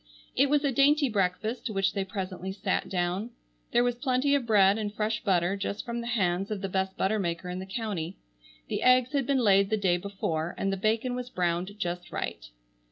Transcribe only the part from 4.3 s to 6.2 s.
of bread and fresh butter just from the